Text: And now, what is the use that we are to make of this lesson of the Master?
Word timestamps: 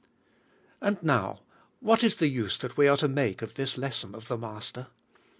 And 0.81 0.97
now, 1.03 1.41
what 1.79 2.03
is 2.03 2.15
the 2.15 2.27
use 2.27 2.57
that 2.57 2.75
we 2.75 2.87
are 2.87 2.97
to 2.97 3.07
make 3.07 3.43
of 3.43 3.53
this 3.53 3.77
lesson 3.77 4.15
of 4.15 4.29
the 4.29 4.35
Master? 4.39 4.87